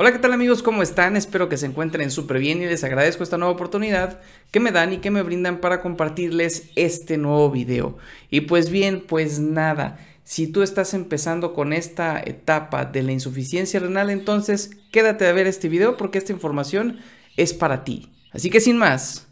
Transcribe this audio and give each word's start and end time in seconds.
Hola, 0.00 0.12
¿qué 0.12 0.20
tal 0.20 0.32
amigos? 0.32 0.62
¿Cómo 0.62 0.84
están? 0.84 1.16
Espero 1.16 1.48
que 1.48 1.56
se 1.56 1.66
encuentren 1.66 2.12
súper 2.12 2.38
bien 2.38 2.62
y 2.62 2.66
les 2.66 2.84
agradezco 2.84 3.24
esta 3.24 3.36
nueva 3.36 3.52
oportunidad 3.52 4.20
que 4.52 4.60
me 4.60 4.70
dan 4.70 4.92
y 4.92 4.98
que 4.98 5.10
me 5.10 5.24
brindan 5.24 5.58
para 5.58 5.80
compartirles 5.80 6.70
este 6.76 7.18
nuevo 7.18 7.50
video. 7.50 7.98
Y 8.30 8.42
pues 8.42 8.70
bien, 8.70 9.02
pues 9.04 9.40
nada, 9.40 9.98
si 10.22 10.46
tú 10.46 10.62
estás 10.62 10.94
empezando 10.94 11.52
con 11.52 11.72
esta 11.72 12.22
etapa 12.24 12.84
de 12.84 13.02
la 13.02 13.10
insuficiencia 13.10 13.80
renal, 13.80 14.10
entonces 14.10 14.70
quédate 14.92 15.26
a 15.26 15.32
ver 15.32 15.48
este 15.48 15.68
video 15.68 15.96
porque 15.96 16.18
esta 16.18 16.32
información 16.32 17.00
es 17.36 17.52
para 17.52 17.82
ti. 17.82 18.08
Así 18.30 18.50
que 18.50 18.60
sin 18.60 18.78
más, 18.78 19.26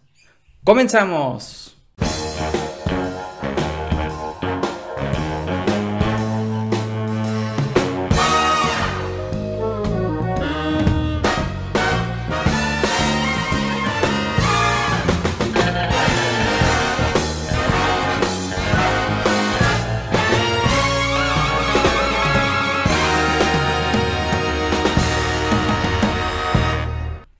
comenzamos. 0.64 1.75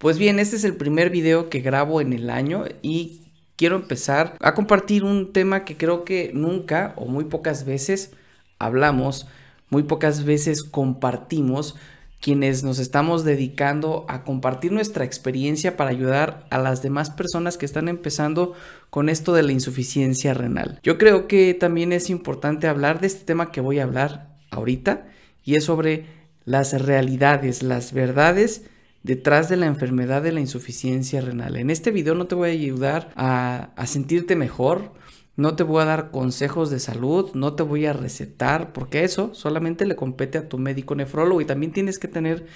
Pues 0.07 0.19
bien, 0.19 0.39
este 0.39 0.55
es 0.55 0.63
el 0.63 0.77
primer 0.77 1.11
video 1.11 1.51
que 1.51 1.59
grabo 1.59 2.01
en 2.01 2.13
el 2.13 2.31
año 2.31 2.63
y 2.81 3.23
quiero 3.57 3.75
empezar 3.75 4.37
a 4.39 4.55
compartir 4.55 5.03
un 5.03 5.33
tema 5.33 5.65
que 5.65 5.77
creo 5.77 6.05
que 6.05 6.31
nunca 6.33 6.93
o 6.95 7.07
muy 7.07 7.25
pocas 7.25 7.65
veces 7.65 8.13
hablamos, 8.61 9.27
muy 9.69 9.83
pocas 9.83 10.25
veces 10.25 10.63
compartimos 10.63 11.75
quienes 12.21 12.63
nos 12.63 12.79
estamos 12.79 13.25
dedicando 13.25 14.07
a 14.09 14.23
compartir 14.23 14.71
nuestra 14.71 15.05
experiencia 15.05 15.77
para 15.77 15.91
ayudar 15.91 16.47
a 16.51 16.59
las 16.59 16.83
demás 16.83 17.11
personas 17.11 17.59
que 17.59 17.67
están 17.67 17.89
empezando 17.89 18.55
con 18.91 19.09
esto 19.09 19.35
de 19.35 19.43
la 19.43 19.51
insuficiencia 19.51 20.35
renal. 20.35 20.79
Yo 20.85 20.99
creo 20.99 21.27
que 21.27 21.53
también 21.53 21.93
es 21.93 22.11
importante 22.11 22.69
hablar 22.69 23.01
de 23.01 23.09
este 23.09 23.25
tema 23.25 23.51
que 23.51 23.61
voy 23.61 23.81
a 23.81 23.83
hablar 23.83 24.29
ahorita 24.53 25.09
y 25.43 25.57
es 25.57 25.65
sobre 25.65 26.07
las 26.45 26.81
realidades, 26.81 27.65
las 27.65 27.93
verdades 27.93 28.71
detrás 29.07 29.49
de 29.49 29.57
la 29.57 29.67
enfermedad 29.67 30.21
de 30.21 30.33
la 30.33 30.41
insuficiencia 30.41 31.21
renal. 31.21 31.55
En 31.55 31.71
este 31.71 31.93
video 31.93 32.17
no 32.17 32.27
te 32.27 32.35
voy 32.35 32.49
a 32.49 32.53
ayudar 32.53 33.13
a, 33.15 33.71
sentirte 33.87 34.35
mejor, 34.35 34.93
no 35.37 35.55
te 35.55 35.63
voy 35.63 35.83
a 35.83 35.85
dar 35.87 36.11
consejos 36.11 36.71
de 36.71 36.81
salud, 36.81 37.31
no 37.35 37.53
te 37.53 37.63
voy 37.63 37.87
a 37.87 37.93
recetar, 37.93 38.73
porque 38.73 39.05
eso 39.05 39.33
solamente 39.33 39.87
le 39.87 39.95
compete 39.95 40.39
a 40.39 40.49
tu 40.49 40.59
médico 40.59 40.97
nefrólogo 40.97 41.41
y 41.41 41.45
también 41.45 41.71
tienes 41.71 42.01
que 42.01 42.09
tener 42.09 42.47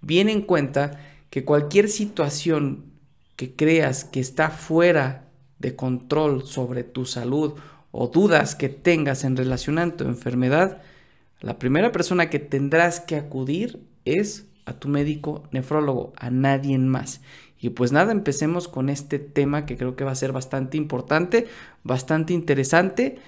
bien 0.00 0.28
en 0.28 0.42
cuenta 0.42 1.00
que 1.30 1.44
cualquier 1.44 1.88
situación 1.88 2.86
que 3.36 3.54
creas 3.54 4.02
que 4.02 4.18
está 4.18 4.50
fuera 4.50 5.28
de 5.60 5.76
control 5.76 6.44
sobre 6.44 6.82
tu 6.82 7.06
salud 7.06 7.52
o 7.92 8.08
dudas 8.08 8.56
que 8.56 8.68
tengas 8.68 9.22
en 9.22 9.36
relación 9.36 9.78
a 9.78 9.96
tu 9.96 10.02
enfermedad, 10.04 10.82
la 11.40 11.60
primera 11.60 11.92
persona 11.92 12.30
que 12.30 12.40
tendrás 12.40 12.98
que 12.98 13.14
acudir 13.14 13.78
es 14.04 14.49
a 14.70 14.78
tu 14.78 14.88
médico 14.88 15.44
nefrólogo, 15.50 16.12
a 16.16 16.30
nadie 16.30 16.78
más. 16.78 17.20
Y 17.58 17.70
pues 17.70 17.92
nada, 17.92 18.12
empecemos 18.12 18.68
con 18.68 18.88
este 18.88 19.18
tema 19.18 19.66
que 19.66 19.76
creo 19.76 19.94
que 19.94 20.04
va 20.04 20.12
a 20.12 20.16
ser 20.16 20.32
bastante 20.32 20.76
importante, 20.78 21.46
bastante 21.84 22.32
interesante 22.32 23.18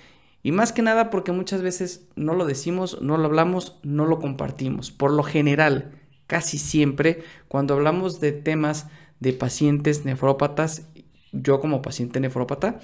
y 0.43 0.53
más 0.53 0.73
que 0.73 0.83
nada 0.83 1.11
porque 1.11 1.33
muchas 1.33 1.63
veces 1.63 2.09
no 2.17 2.35
lo 2.35 2.47
decimos, 2.47 3.01
no 3.03 3.17
lo 3.17 3.27
hablamos, 3.27 3.79
no 3.83 4.07
lo 4.07 4.19
compartimos. 4.19 4.91
Por 4.91 5.13
lo 5.13 5.23
general, 5.23 5.93
casi 6.27 6.59
siempre, 6.59 7.23
cuando 7.49 7.75
hablamos 7.75 8.21
de 8.21 8.33
temas 8.33 8.89
de 9.21 9.33
pacientes 9.35 10.05
nefrópatas, 10.05 10.89
yo 11.33 11.61
como 11.61 11.83
paciente 11.83 12.19
nefrópata, 12.19 12.81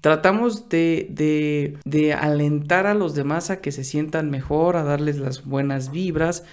tratamos 0.00 0.68
de, 0.68 1.06
de, 1.10 1.78
de 1.84 2.12
alentar 2.12 2.86
a 2.86 2.94
los 2.94 3.14
demás 3.14 3.50
a 3.50 3.60
que 3.60 3.72
se 3.72 3.84
sientan 3.84 4.30
mejor, 4.30 4.76
a 4.76 4.82
darles 4.82 5.18
las 5.18 5.44
buenas 5.44 5.92
vibras 5.92 6.44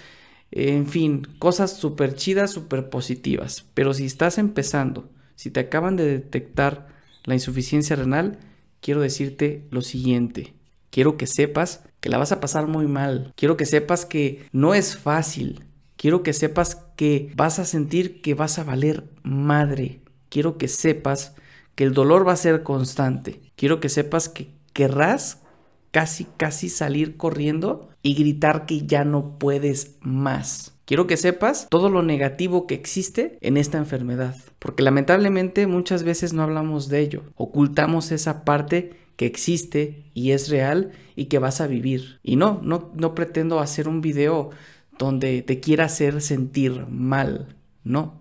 en 0.52 0.86
fin, 0.86 1.26
cosas 1.38 1.76
súper 1.76 2.14
chidas, 2.14 2.50
súper 2.50 2.90
positivas. 2.90 3.66
Pero 3.74 3.94
si 3.94 4.04
estás 4.04 4.38
empezando, 4.38 5.08
si 5.36 5.50
te 5.50 5.60
acaban 5.60 5.96
de 5.96 6.06
detectar 6.06 6.88
la 7.24 7.34
insuficiencia 7.34 7.96
renal, 7.96 8.38
quiero 8.80 9.00
decirte 9.00 9.66
lo 9.70 9.82
siguiente. 9.82 10.54
Quiero 10.90 11.16
que 11.16 11.26
sepas 11.26 11.84
que 12.00 12.08
la 12.08 12.18
vas 12.18 12.32
a 12.32 12.40
pasar 12.40 12.66
muy 12.66 12.86
mal. 12.86 13.32
Quiero 13.36 13.56
que 13.56 13.66
sepas 13.66 14.04
que 14.04 14.44
no 14.52 14.74
es 14.74 14.96
fácil. 14.96 15.64
Quiero 15.96 16.22
que 16.22 16.32
sepas 16.32 16.76
que 16.96 17.32
vas 17.36 17.58
a 17.58 17.64
sentir 17.64 18.22
que 18.22 18.34
vas 18.34 18.58
a 18.58 18.64
valer 18.64 19.04
madre. 19.22 20.00
Quiero 20.30 20.58
que 20.58 20.66
sepas 20.66 21.34
que 21.74 21.84
el 21.84 21.92
dolor 21.92 22.26
va 22.26 22.32
a 22.32 22.36
ser 22.36 22.62
constante. 22.62 23.40
Quiero 23.54 23.80
que 23.80 23.88
sepas 23.88 24.28
que 24.28 24.50
querrás 24.72 25.42
casi, 25.90 26.26
casi 26.36 26.68
salir 26.68 27.16
corriendo 27.16 27.88
y 28.02 28.14
gritar 28.14 28.66
que 28.66 28.86
ya 28.86 29.04
no 29.04 29.38
puedes 29.38 29.96
más. 30.00 30.74
Quiero 30.84 31.06
que 31.06 31.16
sepas 31.16 31.68
todo 31.68 31.88
lo 31.88 32.02
negativo 32.02 32.66
que 32.66 32.74
existe 32.74 33.38
en 33.42 33.56
esta 33.56 33.78
enfermedad, 33.78 34.34
porque 34.58 34.82
lamentablemente 34.82 35.66
muchas 35.68 36.02
veces 36.02 36.32
no 36.32 36.42
hablamos 36.42 36.88
de 36.88 37.00
ello, 37.00 37.22
ocultamos 37.36 38.10
esa 38.10 38.44
parte 38.44 38.94
que 39.14 39.26
existe 39.26 40.04
y 40.14 40.32
es 40.32 40.48
real 40.48 40.92
y 41.14 41.26
que 41.26 41.38
vas 41.38 41.60
a 41.60 41.66
vivir. 41.66 42.18
Y 42.22 42.36
no, 42.36 42.60
no, 42.64 42.90
no 42.94 43.14
pretendo 43.14 43.60
hacer 43.60 43.86
un 43.86 44.00
video 44.00 44.50
donde 44.98 45.42
te 45.42 45.60
quiera 45.60 45.84
hacer 45.84 46.20
sentir 46.22 46.86
mal, 46.88 47.54
no. 47.84 48.20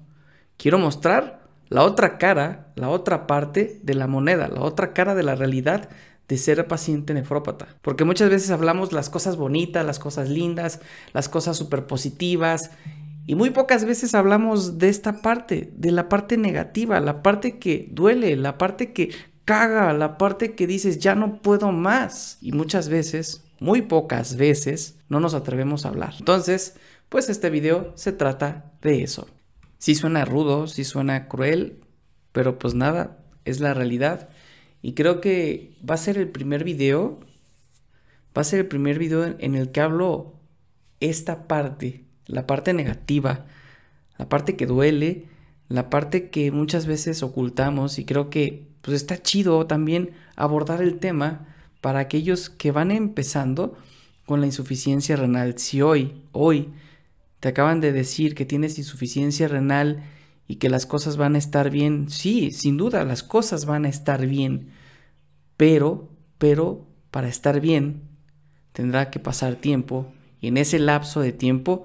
Quiero 0.58 0.78
mostrar 0.78 1.40
la 1.70 1.84
otra 1.84 2.18
cara, 2.18 2.72
la 2.76 2.90
otra 2.90 3.28
parte 3.28 3.80
de 3.82 3.94
la 3.94 4.08
moneda, 4.08 4.48
la 4.48 4.62
otra 4.62 4.94
cara 4.94 5.16
de 5.16 5.24
la 5.24 5.36
realidad 5.36 5.90
de 6.30 6.38
ser 6.38 6.68
paciente 6.68 7.14
nefrópata. 7.14 7.68
Porque 7.82 8.06
muchas 8.06 8.30
veces 8.30 8.52
hablamos 8.52 8.94
las 8.94 9.10
cosas 9.10 9.36
bonitas, 9.36 9.86
las 9.86 9.98
cosas 9.98 10.30
lindas, 10.30 10.80
las 11.12 11.28
cosas 11.28 11.58
súper 11.58 11.88
positivas. 11.88 12.70
Y 13.26 13.36
muy 13.36 13.50
pocas 13.50 13.84
veces 13.84 14.14
hablamos 14.14 14.78
de 14.78 14.90
esta 14.90 15.22
parte, 15.22 15.74
de 15.76 15.92
la 15.92 16.08
parte 16.08 16.38
negativa, 16.38 17.00
la 17.00 17.24
parte 17.24 17.58
que 17.58 17.90
duele, 17.92 18.36
la 18.36 18.60
parte 18.60 18.94
que 18.94 19.12
caga, 19.44 19.92
la 19.94 20.20
parte 20.20 20.54
que 20.54 20.68
dices 20.68 21.00
ya 21.00 21.16
no 21.16 21.42
puedo 21.42 21.72
más. 21.72 22.38
Y 22.42 22.52
muchas 22.52 22.90
veces, 22.90 23.44
muy 23.60 23.82
pocas 23.82 24.36
veces, 24.38 25.00
no 25.10 25.20
nos 25.20 25.34
atrevemos 25.34 25.86
a 25.86 25.90
hablar. 25.90 26.14
Entonces, 26.20 26.76
pues 27.10 27.28
este 27.30 27.50
video 27.50 27.92
se 27.96 28.12
trata 28.12 28.72
de 28.84 29.02
eso. 29.02 29.28
Sí 29.80 29.96
suena 29.96 30.26
rudo, 30.26 30.68
sí 30.68 30.84
suena 30.84 31.28
cruel, 31.28 31.80
pero 32.32 32.60
pues 32.60 32.76
nada, 32.76 33.18
es 33.46 33.60
la 33.60 33.74
realidad. 33.74 34.30
Y 34.82 34.94
creo 34.94 35.22
que 35.22 35.74
va 35.88 35.96
a 35.96 35.98
ser 35.98 36.18
el 36.18 36.30
primer 36.30 36.64
video, 36.64 37.20
va 38.38 38.42
a 38.42 38.46
ser 38.46 38.60
el 38.60 38.68
primer 38.68 38.98
video 39.00 39.36
en 39.40 39.56
el 39.56 39.72
que 39.72 39.82
hablo 39.82 40.36
esta 41.00 41.48
parte, 41.48 42.04
la 42.26 42.48
parte 42.48 42.74
negativa, 42.74 43.46
la 44.18 44.30
parte 44.30 44.56
que 44.56 44.66
duele, 44.66 45.26
la 45.68 45.90
parte 45.90 46.30
que 46.30 46.52
muchas 46.52 46.86
veces 46.86 47.24
ocultamos 47.24 48.00
y 48.00 48.06
creo 48.06 48.30
que 48.30 48.68
pues 48.82 48.96
está 48.96 49.22
chido 49.22 49.66
también 49.68 50.12
abordar 50.36 50.82
el 50.82 51.00
tema 51.00 51.48
para 51.82 52.00
aquellos 52.00 52.50
que 52.50 52.72
van 52.72 52.92
empezando 52.92 53.78
con 54.26 54.42
la 54.42 54.48
insuficiencia 54.48 55.16
renal. 55.16 55.58
Si 55.58 55.82
hoy, 55.82 56.24
hoy 56.32 56.70
te 57.40 57.50
acaban 57.50 57.82
de 57.82 57.92
decir 57.92 58.36
que 58.36 58.46
tienes 58.46 58.78
insuficiencia 58.78 59.48
renal 59.48 60.04
y 60.50 60.56
que 60.56 60.68
las 60.68 60.88
cosas 60.88 61.16
van 61.16 61.36
a 61.36 61.38
estar 61.38 61.70
bien. 61.70 62.10
Sí, 62.10 62.52
sin 62.52 62.76
duda, 62.76 63.06
las 63.06 63.22
cosas 63.22 63.66
van 63.66 63.86
a 63.86 63.90
estar 63.90 64.26
bien. 64.26 64.72
Pero, 65.58 66.10
pero, 66.40 66.88
para 67.12 67.28
estar 67.28 67.62
bien, 67.62 68.02
tendrá 68.72 69.12
que 69.12 69.20
pasar 69.20 69.58
tiempo. 69.58 70.12
Y 70.42 70.48
en 70.48 70.58
ese 70.58 70.80
lapso 70.80 71.22
de 71.22 71.34
tiempo, 71.34 71.84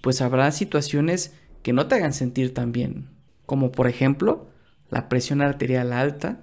pues 0.00 0.20
habrá 0.20 0.52
situaciones 0.52 1.34
que 1.64 1.72
no 1.72 1.88
te 1.88 1.96
hagan 1.96 2.12
sentir 2.12 2.54
tan 2.54 2.70
bien. 2.70 3.08
Como 3.46 3.72
por 3.72 3.88
ejemplo, 3.88 4.46
la 4.90 5.08
presión 5.08 5.42
arterial 5.42 5.92
alta. 5.92 6.38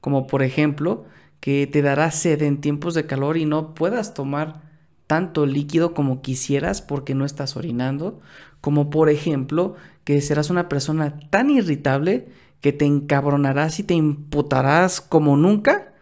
Como 0.00 0.28
por 0.28 0.44
ejemplo, 0.44 1.04
que 1.40 1.66
te 1.66 1.82
dará 1.82 2.12
sed 2.12 2.42
en 2.42 2.60
tiempos 2.60 2.94
de 2.94 3.06
calor 3.06 3.36
y 3.36 3.44
no 3.44 3.74
puedas 3.74 4.14
tomar 4.14 4.71
tanto 5.12 5.44
líquido 5.44 5.92
como 5.92 6.22
quisieras 6.22 6.80
porque 6.80 7.14
no 7.14 7.26
estás 7.26 7.54
orinando, 7.54 8.22
como 8.62 8.88
por 8.88 9.10
ejemplo 9.10 9.74
que 10.04 10.22
serás 10.22 10.48
una 10.48 10.70
persona 10.70 11.20
tan 11.28 11.50
irritable 11.50 12.28
que 12.62 12.72
te 12.72 12.86
encabronarás 12.86 13.78
y 13.78 13.82
te 13.82 13.92
imputarás 13.92 15.02
como 15.02 15.36
nunca 15.36 15.92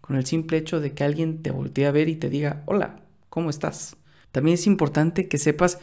con 0.00 0.16
el 0.16 0.26
simple 0.26 0.58
hecho 0.58 0.80
de 0.80 0.92
que 0.92 1.04
alguien 1.04 1.40
te 1.40 1.52
voltee 1.52 1.86
a 1.86 1.92
ver 1.92 2.08
y 2.08 2.16
te 2.16 2.28
diga, 2.28 2.64
hola, 2.66 3.04
¿cómo 3.28 3.48
estás? 3.48 3.96
También 4.32 4.54
es 4.54 4.66
importante 4.66 5.28
que 5.28 5.38
sepas 5.38 5.78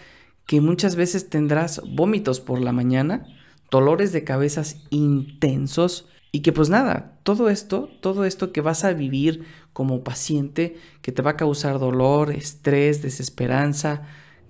que 0.46 0.60
muchas 0.60 0.98
veces 0.98 1.30
tendrás 1.30 1.82
vómitos 1.88 2.42
por 2.42 2.60
la 2.60 2.74
mañana, 2.74 3.26
dolores 3.72 4.12
de 4.12 4.26
cabezas 4.26 4.82
intensos, 4.90 6.10
y 6.36 6.42
que 6.42 6.52
pues 6.52 6.70
nada, 6.70 7.18
todo 7.24 7.50
esto, 7.50 7.88
todo 8.02 8.26
esto 8.26 8.52
que 8.52 8.60
vas 8.60 8.84
a 8.84 8.92
vivir 8.92 9.46
como 9.72 10.04
paciente, 10.04 10.76
que 11.02 11.14
te 11.14 11.22
va 11.22 11.32
a 11.32 11.38
causar 11.38 11.80
dolor, 11.80 12.34
estrés, 12.34 13.02
desesperanza, 13.02 14.02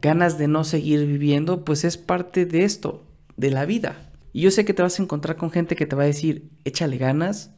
ganas 0.02 0.40
de 0.40 0.48
no 0.48 0.64
seguir 0.64 1.06
viviendo, 1.06 1.64
pues 1.64 1.84
es 1.84 1.98
parte 1.98 2.48
de 2.48 2.64
esto, 2.64 3.06
de 3.38 3.52
la 3.52 3.66
vida. 3.66 4.12
Y 4.34 4.42
yo 4.42 4.50
sé 4.50 4.66
que 4.66 4.74
te 4.74 4.82
vas 4.82 5.00
a 5.00 5.04
encontrar 5.04 5.38
con 5.38 5.52
gente 5.52 5.76
que 5.76 5.86
te 5.86 5.96
va 5.96 6.02
a 6.02 6.08
decir, 6.08 6.50
échale 6.64 6.98
ganas, 6.98 7.52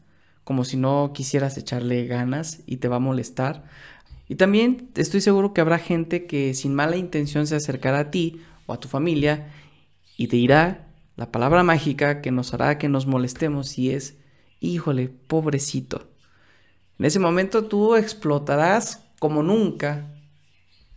como 0.44 0.66
si 0.66 0.76
no 0.76 1.14
quisieras 1.14 1.58
echarle 1.58 2.06
ganas 2.06 2.64
y 2.66 2.78
te 2.78 2.90
va 2.90 2.98
a 2.98 3.00
molestar. 3.00 3.64
Y 4.28 4.36
también 4.36 4.90
estoy 4.96 5.22
seguro 5.22 5.54
que 5.54 5.62
habrá 5.62 5.80
gente 5.80 6.26
que 6.26 6.54
sin 6.54 6.76
mala 6.76 6.98
intención 6.98 7.48
se 7.48 7.56
acercará 7.56 8.00
a 8.00 8.12
ti 8.12 8.42
o 8.66 8.74
a 8.74 8.80
tu 8.82 8.90
familia 8.90 9.54
y 10.18 10.28
te 10.28 10.36
dirá 10.36 10.87
la 11.18 11.32
palabra 11.32 11.64
mágica 11.64 12.22
que 12.22 12.32
nos 12.32 12.54
hará 12.54 12.78
que 12.78 12.90
nos 12.90 13.08
molestemos 13.08 13.78
y 13.80 13.90
es, 13.90 14.18
híjole, 14.60 15.10
pobrecito. 15.10 16.08
En 17.00 17.06
ese 17.06 17.20
momento 17.20 17.66
tú 17.66 17.96
explotarás 17.96 19.04
como 19.20 19.42
nunca, 19.42 20.14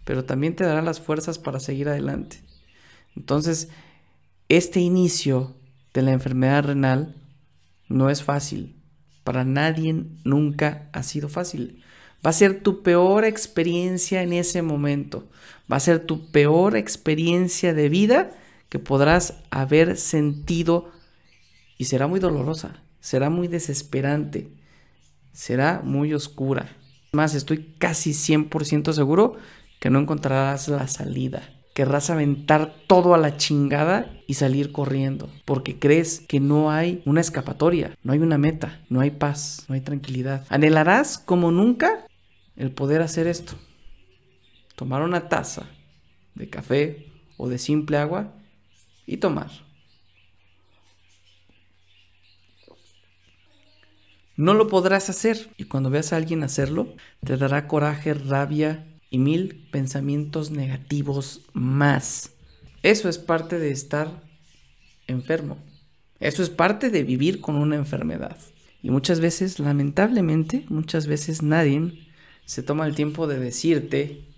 pero 0.04 0.24
también 0.26 0.54
te 0.54 0.64
dará 0.64 0.82
las 0.82 1.00
fuerzas 1.00 1.38
para 1.38 1.58
seguir 1.58 1.88
adelante. 1.88 2.42
Entonces, 3.16 3.70
este 4.50 4.80
inicio 4.80 5.56
de 5.94 6.02
la 6.02 6.12
enfermedad 6.12 6.64
renal 6.64 7.16
no 7.88 8.10
es 8.10 8.22
fácil. 8.22 8.76
Para 9.24 9.44
nadie 9.44 10.04
nunca 10.24 10.90
ha 10.92 11.02
sido 11.02 11.30
fácil. 11.30 11.82
Va 12.24 12.30
a 12.30 12.34
ser 12.34 12.62
tu 12.62 12.82
peor 12.82 13.24
experiencia 13.24 14.22
en 14.22 14.34
ese 14.34 14.60
momento. 14.60 15.30
Va 15.70 15.76
a 15.76 15.80
ser 15.80 16.00
tu 16.00 16.30
peor 16.30 16.76
experiencia 16.76 17.72
de 17.72 17.88
vida 17.88 18.32
que 18.70 18.78
podrás 18.78 19.34
haber 19.50 19.98
sentido 19.98 20.90
y 21.76 21.84
será 21.84 22.06
muy 22.06 22.20
dolorosa, 22.20 22.82
será 23.00 23.28
muy 23.28 23.48
desesperante, 23.48 24.48
será 25.32 25.82
muy 25.84 26.14
oscura. 26.14 26.76
Más, 27.12 27.34
estoy 27.34 27.74
casi 27.78 28.12
100% 28.12 28.92
seguro 28.92 29.36
que 29.80 29.90
no 29.90 29.98
encontrarás 29.98 30.68
la 30.68 30.86
salida. 30.86 31.42
Querrás 31.74 32.10
aventar 32.10 32.74
todo 32.86 33.14
a 33.14 33.18
la 33.18 33.36
chingada 33.36 34.12
y 34.26 34.34
salir 34.34 34.70
corriendo, 34.70 35.28
porque 35.44 35.78
crees 35.78 36.20
que 36.20 36.38
no 36.38 36.70
hay 36.70 37.02
una 37.04 37.20
escapatoria, 37.20 37.96
no 38.02 38.12
hay 38.12 38.20
una 38.20 38.38
meta, 38.38 38.84
no 38.88 39.00
hay 39.00 39.10
paz, 39.10 39.64
no 39.68 39.74
hay 39.74 39.80
tranquilidad. 39.80 40.44
Anhelarás 40.48 41.18
como 41.18 41.50
nunca 41.50 42.06
el 42.56 42.70
poder 42.70 43.02
hacer 43.02 43.26
esto. 43.26 43.54
Tomar 44.76 45.02
una 45.02 45.28
taza 45.28 45.66
de 46.34 46.48
café 46.48 47.06
o 47.36 47.48
de 47.48 47.58
simple 47.58 47.96
agua 47.96 48.34
y 49.10 49.16
tomar. 49.16 49.50
No 54.36 54.54
lo 54.54 54.68
podrás 54.68 55.10
hacer 55.10 55.50
y 55.58 55.64
cuando 55.64 55.90
veas 55.90 56.12
a 56.12 56.16
alguien 56.16 56.44
hacerlo, 56.44 56.94
te 57.24 57.36
dará 57.36 57.66
coraje, 57.66 58.14
rabia 58.14 58.86
y 59.10 59.18
mil 59.18 59.68
pensamientos 59.72 60.52
negativos 60.52 61.42
más. 61.52 62.34
Eso 62.84 63.08
es 63.08 63.18
parte 63.18 63.58
de 63.58 63.72
estar 63.72 64.22
enfermo. 65.08 65.58
Eso 66.20 66.44
es 66.44 66.48
parte 66.48 66.88
de 66.88 67.02
vivir 67.02 67.40
con 67.40 67.56
una 67.56 67.74
enfermedad. 67.74 68.36
Y 68.80 68.90
muchas 68.90 69.18
veces, 69.18 69.58
lamentablemente, 69.58 70.66
muchas 70.68 71.08
veces 71.08 71.42
nadie 71.42 72.06
se 72.44 72.62
toma 72.62 72.86
el 72.86 72.94
tiempo 72.94 73.26
de 73.26 73.40
decirte 73.40 74.28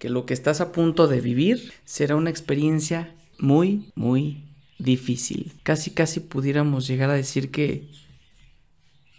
que 0.00 0.10
lo 0.10 0.26
que 0.26 0.34
estás 0.34 0.60
a 0.60 0.72
punto 0.72 1.06
de 1.06 1.20
vivir 1.20 1.72
será 1.84 2.16
una 2.16 2.30
experiencia 2.30 3.14
muy, 3.38 3.92
muy 3.94 4.44
difícil. 4.78 5.52
Casi, 5.62 5.90
casi 5.90 6.20
pudiéramos 6.20 6.86
llegar 6.86 7.10
a 7.10 7.14
decir 7.14 7.50
que 7.50 7.88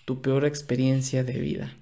tu 0.06 0.22
peor 0.22 0.46
experiencia 0.46 1.24
de 1.24 1.40
vida. 1.40 1.74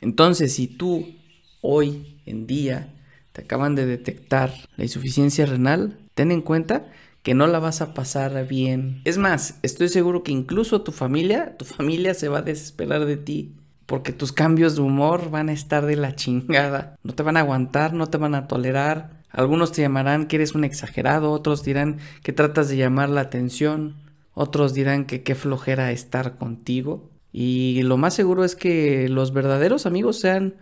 Entonces, 0.00 0.54
si 0.54 0.66
tú 0.66 1.14
hoy 1.62 2.20
en 2.26 2.46
día 2.46 2.94
te 3.32 3.42
acaban 3.42 3.74
de 3.74 3.86
detectar 3.86 4.52
la 4.76 4.84
insuficiencia 4.84 5.46
renal, 5.46 5.98
ten 6.14 6.30
en 6.30 6.42
cuenta 6.42 6.86
que 7.22 7.34
no 7.34 7.46
la 7.48 7.58
vas 7.58 7.80
a 7.80 7.92
pasar 7.92 8.46
bien. 8.46 9.00
Es 9.04 9.18
más, 9.18 9.58
estoy 9.62 9.88
seguro 9.88 10.22
que 10.22 10.32
incluso 10.32 10.82
tu 10.82 10.92
familia, 10.92 11.56
tu 11.56 11.64
familia 11.64 12.14
se 12.14 12.28
va 12.28 12.38
a 12.38 12.42
desesperar 12.42 13.04
de 13.04 13.16
ti 13.16 13.56
porque 13.86 14.12
tus 14.12 14.32
cambios 14.32 14.76
de 14.76 14.82
humor 14.82 15.30
van 15.30 15.48
a 15.48 15.52
estar 15.52 15.86
de 15.86 15.96
la 15.96 16.14
chingada. 16.14 16.96
No 17.02 17.14
te 17.14 17.22
van 17.22 17.36
a 17.36 17.40
aguantar, 17.40 17.92
no 17.94 18.08
te 18.08 18.18
van 18.18 18.34
a 18.34 18.48
tolerar. 18.48 19.15
Algunos 19.36 19.70
te 19.70 19.82
llamarán 19.82 20.28
que 20.28 20.36
eres 20.36 20.54
un 20.54 20.64
exagerado, 20.64 21.30
otros 21.30 21.62
dirán 21.62 21.98
que 22.22 22.32
tratas 22.32 22.70
de 22.70 22.78
llamar 22.78 23.10
la 23.10 23.20
atención, 23.20 23.96
otros 24.32 24.72
dirán 24.72 25.04
que 25.04 25.22
qué 25.22 25.34
flojera 25.34 25.92
estar 25.92 26.36
contigo. 26.36 27.10
Y 27.32 27.82
lo 27.82 27.98
más 27.98 28.14
seguro 28.14 28.44
es 28.44 28.56
que 28.56 29.10
los 29.10 29.34
verdaderos 29.34 29.84
amigos 29.84 30.18
sean 30.18 30.54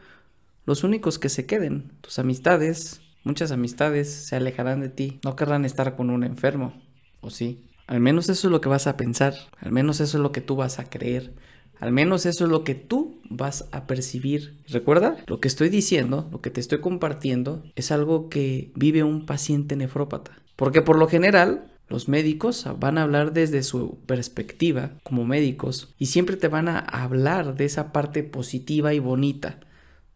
los 0.67 0.83
únicos 0.83 1.21
que 1.21 1.29
se 1.29 1.47
queden. 1.47 1.93
Tus 2.01 2.19
amistades, 2.19 3.01
muchas 3.23 3.53
amistades 3.53 4.13
se 4.13 4.35
alejarán 4.35 4.81
de 4.81 4.89
ti, 4.89 5.21
no 5.25 5.37
querrán 5.37 5.65
estar 5.65 5.95
con 5.95 6.11
un 6.11 6.25
enfermo, 6.25 6.75
¿o 7.21 7.31
sí? 7.31 7.71
Al 7.87 8.01
menos 8.01 8.29
eso 8.29 8.49
es 8.49 8.51
lo 8.51 8.61
que 8.61 8.69
vas 8.69 8.89
a 8.89 8.97
pensar, 8.97 9.35
al 9.61 9.71
menos 9.71 10.01
eso 10.01 10.17
es 10.19 10.23
lo 10.23 10.33
que 10.33 10.41
tú 10.41 10.57
vas 10.57 10.81
a 10.81 10.91
creer. 10.91 11.33
Al 11.81 11.93
menos 11.93 12.27
eso 12.27 12.45
es 12.45 12.51
lo 12.51 12.65
que 12.65 12.75
tú 12.75 13.21
vas 13.29 13.69
a 13.73 13.87
percibir. 13.87 14.59
Recuerda, 14.69 15.17
lo 15.27 15.41
que 15.41 15.49
estoy 15.49 15.69
diciendo, 15.69 16.29
lo 16.33 16.41
que 16.41 16.51
te 16.51 16.61
estoy 16.61 16.81
compartiendo, 16.81 17.63
es 17.75 17.91
algo 17.91 18.29
que 18.29 18.73
vive 18.75 19.03
un 19.03 19.27
paciente 19.27 19.77
nefrópata. 19.77 20.33
Porque 20.57 20.83
por 20.83 20.99
lo 20.99 21.09
general, 21.09 21.71
los 21.89 22.09
médicos 22.09 22.67
van 22.81 22.99
a 22.99 23.03
hablar 23.03 23.33
desde 23.33 23.63
su 23.63 23.99
perspectiva 24.07 24.93
como 25.03 25.25
médicos 25.25 25.95
y 25.99 26.07
siempre 26.07 26.37
te 26.37 26.49
van 26.49 26.69
a 26.69 26.79
hablar 26.79 27.57
de 27.57 27.67
esa 27.67 27.93
parte 27.93 28.23
positiva 28.23 28.95
y 28.95 28.99
bonita. 28.99 29.61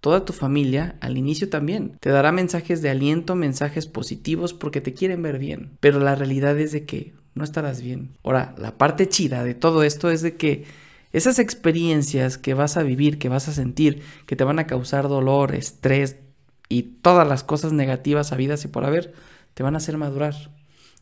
Toda 0.00 0.25
tu 0.25 0.32
familia 0.32 0.96
al 1.00 1.19
inicio 1.19 1.50
también 1.50 1.96
te 2.00 2.11
dará 2.11 2.31
mensajes 2.32 2.82
de 2.82 2.90
aliento, 2.90 3.34
mensajes 3.34 3.87
positivos 3.87 4.54
porque 4.54 4.81
te 4.81 4.94
quieren 4.94 5.22
ver 5.22 5.38
bien. 5.38 5.76
Pero 5.81 5.99
la 5.99 6.14
realidad 6.14 6.58
es 6.58 6.72
de 6.72 6.84
que 6.84 7.14
no 7.34 7.44
estarás 7.44 7.82
bien. 7.82 8.16
Ahora, 8.22 8.54
la 8.58 8.78
parte 8.78 9.08
chida 9.08 9.44
de 9.44 9.54
todo 9.54 9.82
esto 9.82 10.11
es 10.11 10.22
de 10.22 10.37
que 10.37 10.64
esas 11.12 11.38
experiencias 11.38 12.38
que 12.38 12.55
vas 12.55 12.76
a 12.76 12.82
vivir, 12.82 13.19
que 13.19 13.28
vas 13.28 13.49
a 13.49 13.52
sentir, 13.52 14.02
que 14.26 14.37
te 14.37 14.44
van 14.44 14.58
a 14.58 14.66
causar 14.66 15.08
dolor, 15.08 15.55
estrés 15.55 16.16
y 16.69 16.82
todas 16.82 17.26
las 17.26 17.44
cosas 17.44 17.72
negativas 17.72 18.32
habidas 18.32 18.64
y 18.64 18.69
por 18.69 18.84
haber, 18.84 19.14
te 19.55 19.62
van 19.62 19.75
a 19.75 19.78
hacer 19.78 19.96
madurar. 19.96 20.34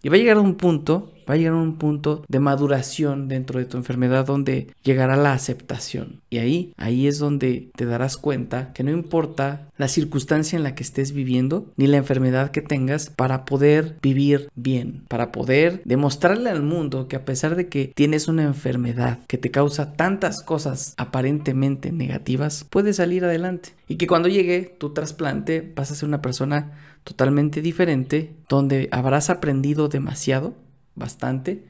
Y 0.02 0.08
va 0.08 0.16
a 0.16 0.18
llegar 0.18 0.36
a 0.36 0.40
un 0.40 0.54
punto, 0.54 1.12
va 1.28 1.34
a 1.34 1.36
llegar 1.36 1.54
a 1.54 1.56
un 1.56 1.76
punto 1.76 2.24
de 2.28 2.40
maduración 2.40 3.28
dentro 3.28 3.58
de 3.58 3.64
tu 3.64 3.76
enfermedad 3.76 4.26
donde 4.26 4.68
llegará 4.82 5.16
la 5.16 5.32
aceptación. 5.32 6.20
Y 6.30 6.38
ahí, 6.38 6.72
ahí 6.76 7.06
es 7.06 7.18
donde 7.18 7.70
te 7.76 7.86
darás 7.86 8.16
cuenta 8.16 8.72
que 8.72 8.82
no 8.82 8.90
importa 8.90 9.68
la 9.76 9.88
circunstancia 9.88 10.56
en 10.56 10.62
la 10.62 10.74
que 10.74 10.82
estés 10.82 11.12
viviendo, 11.12 11.66
ni 11.76 11.86
la 11.86 11.98
enfermedad 11.98 12.50
que 12.50 12.62
tengas, 12.62 13.10
para 13.10 13.44
poder 13.44 13.96
vivir 14.02 14.48
bien, 14.54 15.04
para 15.08 15.32
poder 15.32 15.82
demostrarle 15.84 16.50
al 16.50 16.62
mundo 16.62 17.08
que 17.08 17.16
a 17.16 17.24
pesar 17.24 17.56
de 17.56 17.68
que 17.68 17.92
tienes 17.94 18.28
una 18.28 18.44
enfermedad 18.44 19.18
que 19.26 19.38
te 19.38 19.50
causa 19.50 19.92
tantas 19.92 20.42
cosas 20.42 20.94
aparentemente 20.96 21.92
negativas, 21.92 22.64
puedes 22.68 22.96
salir 22.96 23.24
adelante. 23.24 23.70
Y 23.88 23.96
que 23.96 24.06
cuando 24.06 24.28
llegue 24.28 24.74
tu 24.78 24.92
trasplante 24.92 25.72
vas 25.74 25.90
a 25.90 25.94
ser 25.94 26.08
una 26.08 26.22
persona 26.22 26.72
totalmente 27.04 27.62
diferente, 27.62 28.34
donde 28.48 28.88
habrás 28.90 29.30
aprendido 29.30 29.88
demasiado, 29.88 30.54
bastante, 30.96 31.64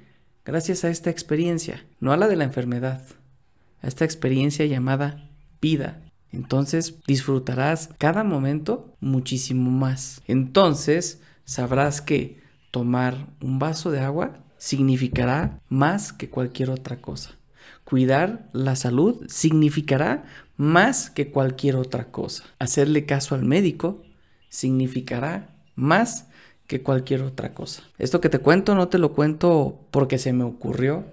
gracias 0.45 0.85
a 0.85 0.91
esta 0.91 1.11
experiencia, 1.11 1.85
no 2.01 2.13
a 2.13 2.17
la 2.17 2.29
de 2.29 2.37
la 2.37 2.45
enfermedad, 2.45 3.03
a 3.83 3.89
esta 3.89 4.05
experiencia 4.05 4.65
llamada 4.65 5.31
vida. 5.61 6.03
Entonces 6.33 6.99
disfrutarás 7.07 7.91
cada 7.99 8.25
momento 8.25 8.97
muchísimo 9.01 9.71
más. 9.71 10.23
Entonces 10.27 11.21
sabrás 11.45 12.01
que 12.01 12.41
tomar 12.71 13.29
un 13.41 13.59
vaso 13.59 13.91
de 13.91 14.01
agua 14.01 14.45
significará 14.59 15.61
más 15.69 16.13
que 16.13 16.31
cualquier 16.31 16.71
otra 16.71 17.01
cosa. 17.01 17.33
Cuidar 17.85 18.49
la 18.53 18.77
salud 18.77 19.25
significará 19.29 20.25
más 20.57 21.11
que 21.11 21.31
cualquier 21.31 21.77
otra 21.77 22.11
cosa. 22.11 22.45
Hacerle 22.59 23.07
caso 23.07 23.35
al 23.35 23.45
médico 23.45 24.03
significará 24.49 25.57
más 25.75 26.29
que 26.67 26.83
cualquier 26.83 27.23
otra 27.23 27.55
cosa. 27.55 27.83
Esto 27.99 28.21
que 28.21 28.29
te 28.29 28.39
cuento 28.39 28.75
no 28.75 28.89
te 28.89 28.99
lo 28.99 29.13
cuento 29.13 29.81
porque 29.91 30.19
se 30.19 30.33
me 30.33 30.45
ocurrió 30.45 31.05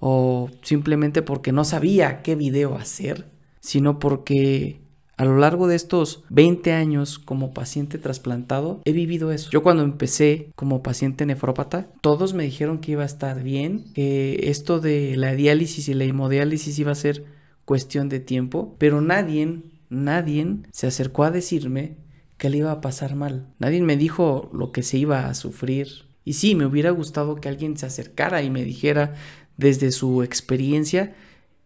o 0.00 0.50
simplemente 0.62 1.22
porque 1.22 1.52
no 1.52 1.64
sabía 1.64 2.22
qué 2.22 2.34
video 2.34 2.76
hacer, 2.76 3.26
sino 3.60 3.98
porque 3.98 4.80
a 5.16 5.24
lo 5.24 5.36
largo 5.36 5.66
de 5.66 5.74
estos 5.74 6.22
20 6.30 6.72
años 6.72 7.18
como 7.18 7.52
paciente 7.52 7.98
trasplantado 7.98 8.80
he 8.84 8.92
vivido 8.92 9.32
eso. 9.32 9.50
Yo 9.50 9.64
cuando 9.64 9.82
empecé 9.82 10.52
como 10.54 10.82
paciente 10.82 11.26
nefrópata, 11.26 11.88
todos 12.00 12.34
me 12.34 12.44
dijeron 12.44 12.78
que 12.78 12.92
iba 12.92 13.02
a 13.02 13.06
estar 13.06 13.42
bien, 13.42 13.92
que 13.94 14.38
esto 14.44 14.78
de 14.78 15.16
la 15.16 15.34
diálisis 15.34 15.88
y 15.88 15.94
la 15.94 16.04
hemodiálisis 16.04 16.78
iba 16.78 16.92
a 16.92 16.94
ser 16.94 17.24
cuestión 17.64 18.08
de 18.08 18.20
tiempo, 18.20 18.76
pero 18.78 19.00
nadie, 19.00 19.60
nadie 19.90 20.46
se 20.70 20.86
acercó 20.86 21.24
a 21.24 21.32
decirme 21.32 21.96
que 22.38 22.50
le 22.50 22.58
iba 22.58 22.72
a 22.72 22.80
pasar 22.80 23.14
mal. 23.14 23.46
Nadie 23.58 23.82
me 23.82 23.96
dijo 23.96 24.50
lo 24.52 24.72
que 24.72 24.82
se 24.82 24.96
iba 24.96 25.28
a 25.28 25.34
sufrir. 25.34 26.06
Y 26.24 26.34
sí, 26.34 26.54
me 26.54 26.66
hubiera 26.66 26.90
gustado 26.90 27.36
que 27.36 27.48
alguien 27.48 27.76
se 27.76 27.86
acercara 27.86 28.42
y 28.42 28.50
me 28.50 28.64
dijera 28.64 29.14
desde 29.56 29.90
su 29.90 30.22
experiencia 30.22 31.14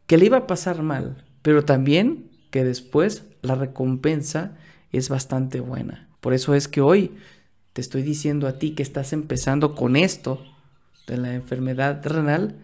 que 0.06 0.16
le 0.16 0.26
iba 0.26 0.38
a 0.38 0.46
pasar 0.46 0.82
mal, 0.82 1.24
pero 1.42 1.64
también 1.64 2.30
que 2.50 2.64
después 2.64 3.24
la 3.42 3.54
recompensa 3.54 4.56
es 4.90 5.08
bastante 5.08 5.60
buena. 5.60 6.08
Por 6.20 6.34
eso 6.34 6.54
es 6.54 6.68
que 6.68 6.80
hoy 6.80 7.12
te 7.72 7.80
estoy 7.80 8.02
diciendo 8.02 8.46
a 8.46 8.58
ti 8.58 8.72
que 8.72 8.82
estás 8.82 9.12
empezando 9.12 9.74
con 9.74 9.96
esto 9.96 10.42
de 11.06 11.16
la 11.16 11.34
enfermedad 11.34 12.04
renal, 12.06 12.56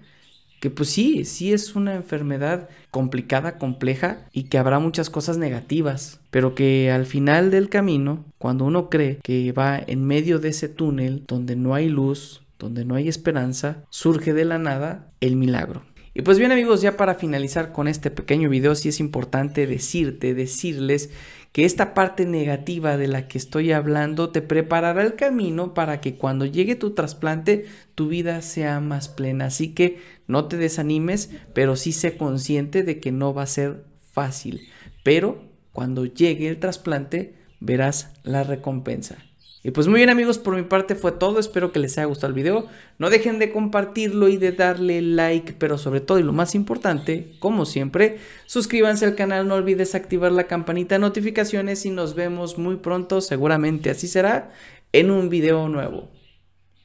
que 0.61 0.71
pues 0.71 0.88
sí, 0.88 1.25
sí 1.25 1.53
es 1.53 1.77
una 1.77 1.95
enfermedad 1.95 2.69
complicada, 2.91 3.59
compleja 3.59 4.27
y 4.33 4.45
que 4.45 4.59
habrá 4.59 4.79
muchas 4.79 5.11
cosas 5.11 5.38
negativas, 5.38 6.21
pero 6.31 6.55
que 6.55 6.91
al 6.91 7.07
final 7.07 7.50
del 7.50 7.69
camino, 7.69 8.25
cuando 8.38 8.65
uno 8.65 8.88
cree 8.88 9.19
que 9.23 9.53
va 9.53 9.79
en 9.79 10.05
medio 10.05 10.38
de 10.38 10.49
ese 10.50 10.69
túnel 10.69 11.25
donde 11.27 11.57
no 11.57 11.75
hay 11.75 11.88
luz, 11.88 12.43
donde 12.59 12.85
no 12.85 12.95
hay 12.95 13.09
esperanza, 13.09 13.85
surge 13.91 14.35
de 14.35 14.45
la 14.45 14.59
nada 14.59 15.12
el 15.21 15.37
milagro. 15.37 15.83
Y 16.15 16.23
pues 16.23 16.38
bien 16.38 16.50
amigos, 16.50 16.83
ya 16.83 16.97
para 16.97 17.15
finalizar 17.15 17.71
con 17.73 17.87
este 17.87 18.11
pequeño 18.11 18.49
video, 18.49 18.75
sí 18.75 18.88
es 18.88 18.99
importante 18.99 19.69
decirte, 19.69 20.35
decirles 20.35 21.11
que 21.52 21.64
esta 21.64 21.95
parte 21.95 22.26
negativa 22.26 22.97
de 22.97 23.09
la 23.09 23.26
que 23.26 23.38
estoy 23.38 23.73
hablando 23.73 24.31
te 24.31 24.43
preparará 24.43 25.02
el 25.02 25.14
camino 25.14 25.75
para 25.75 26.00
que 26.00 26.17
cuando 26.17 26.47
llegue 26.47 26.76
tu 26.76 26.93
trasplante 26.95 27.67
tu 27.95 28.09
vida 28.09 28.43
sea 28.43 28.81
más 28.81 29.09
plena. 29.09 29.47
Así 29.47 29.75
que 29.75 29.99
no 30.26 30.47
te 30.47 30.57
desanimes, 30.57 31.31
pero 31.55 31.76
sí 31.76 31.93
sé 31.93 32.17
consciente 32.17 32.83
de 32.83 33.00
que 33.00 33.12
no 33.12 33.35
va 33.35 33.43
a 33.43 33.47
ser 33.47 33.85
fácil. 34.12 34.69
Pero 35.02 35.43
cuando 35.73 36.05
llegue 36.05 36.49
el 36.49 36.59
trasplante 36.59 37.35
verás 37.61 38.12
la 38.23 38.45
recompensa. 38.45 39.27
Y 39.69 39.71
pues 39.71 39.87
muy 39.87 39.99
bien 39.99 40.09
amigos, 40.09 40.39
por 40.39 40.57
mi 40.57 40.63
parte 40.63 40.95
fue 40.95 41.13
todo, 41.13 41.39
espero 41.39 41.73
que 41.73 41.79
les 41.79 41.99
haya 41.99 42.07
gustado 42.07 42.29
el 42.29 42.33
video, 42.33 42.69
no 42.97 43.11
dejen 43.11 43.39
de 43.39 43.53
compartirlo 43.53 44.29
y 44.29 44.39
de 44.39 44.53
darle 44.53 45.03
like, 45.03 45.57
pero 45.59 45.77
sobre 45.77 46.01
todo 46.01 46.19
y 46.19 46.23
lo 46.23 46.33
más 46.33 46.55
importante, 46.55 47.35
como 47.39 47.67
siempre, 47.67 48.17
suscríbanse 48.47 49.05
al 49.05 49.15
canal, 49.15 49.47
no 49.47 49.57
olvides 49.57 49.95
activar 49.95 50.33
la 50.33 50.45
campanita 50.45 50.95
de 50.95 51.01
notificaciones 51.01 51.85
y 51.85 51.91
nos 51.91 52.15
vemos 52.15 52.57
muy 52.57 52.77
pronto, 52.77 53.21
seguramente 53.21 53.91
así 53.91 54.09
será, 54.09 54.53
en 54.93 55.11
un 55.11 55.29
video 55.29 55.69
nuevo. 55.69 56.09